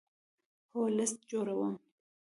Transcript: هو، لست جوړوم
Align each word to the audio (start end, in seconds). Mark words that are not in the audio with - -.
هو، 0.71 0.81
لست 0.97 1.19
جوړوم 1.31 1.73